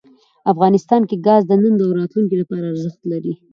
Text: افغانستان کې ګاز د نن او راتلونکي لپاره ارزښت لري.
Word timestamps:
افغانستان 0.51 1.01
کې 1.09 1.15
ګاز 1.25 1.41
د 1.47 1.51
نن 1.63 1.75
او 1.85 1.91
راتلونکي 1.99 2.35
لپاره 2.41 2.65
ارزښت 2.71 3.01
لري. 3.11 3.33